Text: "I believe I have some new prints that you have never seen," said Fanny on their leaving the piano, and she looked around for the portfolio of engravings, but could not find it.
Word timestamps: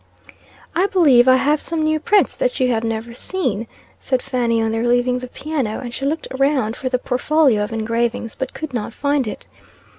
"I 0.73 0.87
believe 0.87 1.27
I 1.27 1.35
have 1.35 1.61
some 1.61 1.83
new 1.83 1.99
prints 1.99 2.35
that 2.35 2.59
you 2.59 2.71
have 2.71 2.83
never 2.83 3.13
seen," 3.13 3.67
said 3.99 4.23
Fanny 4.23 4.59
on 4.59 4.71
their 4.71 4.83
leaving 4.87 5.19
the 5.19 5.27
piano, 5.27 5.79
and 5.79 5.93
she 5.93 6.05
looked 6.07 6.27
around 6.31 6.75
for 6.75 6.89
the 6.89 6.97
portfolio 6.97 7.63
of 7.63 7.71
engravings, 7.71 8.33
but 8.33 8.51
could 8.55 8.73
not 8.73 8.95
find 8.95 9.27
it. 9.27 9.47